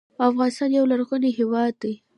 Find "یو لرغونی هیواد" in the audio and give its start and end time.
0.77-1.73